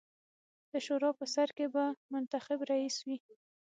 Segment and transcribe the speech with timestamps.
[0.71, 3.17] د شورا په سر کې به منتخب رییس وي.